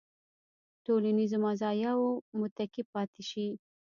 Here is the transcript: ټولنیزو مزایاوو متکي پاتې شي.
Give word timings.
ټولنیزو 0.85 1.37
مزایاوو 1.45 2.09
متکي 2.39 2.83
پاتې 2.93 3.21
شي. 3.29 3.47